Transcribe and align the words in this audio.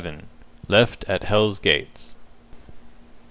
LEFT 0.67 1.05
AT 1.07 1.21
"HELL'S 1.25 1.59
GATES." 1.59 2.15